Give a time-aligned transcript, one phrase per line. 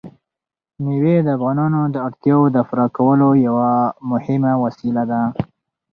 [0.83, 3.69] مېوې د افغانانو د اړتیاوو د پوره کولو یوه
[4.11, 5.21] مهمه وسیله ده.